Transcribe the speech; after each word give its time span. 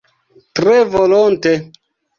Tre 0.59 0.79
volonte! 0.95 1.57